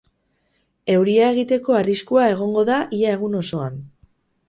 [0.93, 3.83] Euria egiteko arriskua egongo da ia egun osoan.